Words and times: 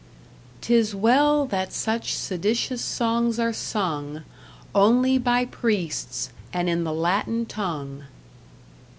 'Tis 0.61 0.95
well 0.95 1.45
that 1.45 1.71
such 1.71 2.15
seditious 2.15 2.81
songs 2.83 3.37
are 3.37 3.53
sung 3.53 4.23
Only 4.73 5.19
by 5.19 5.45
priests, 5.45 6.31
and 6.51 6.67
in 6.67 6.83
the 6.83 6.91
Latin 6.91 7.45
tongue! 7.45 8.05